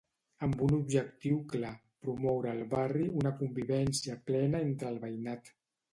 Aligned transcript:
Amb 0.45 0.61
un 0.67 0.71
objectiu 0.77 1.35
clar: 1.51 1.73
promoure 2.07 2.51
al 2.53 2.63
barri 2.73 3.07
una 3.21 3.35
convivència 3.43 4.19
plena 4.31 4.63
entre 4.71 4.93
el 4.95 4.99
veïnat. 5.05 5.55